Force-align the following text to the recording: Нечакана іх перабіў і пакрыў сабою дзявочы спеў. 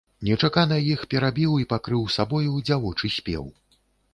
Нечакана 0.27 0.77
іх 0.93 1.03
перабіў 1.11 1.53
і 1.65 1.67
пакрыў 1.73 2.03
сабою 2.17 2.57
дзявочы 2.71 3.13
спеў. 3.21 3.45